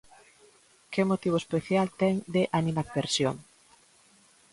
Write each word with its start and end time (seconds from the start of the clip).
¿Que 0.91 1.01
motivo 1.11 1.37
especial 1.43 1.87
ten 1.99 2.15
de 2.35 2.43
animadversión? 2.59 3.35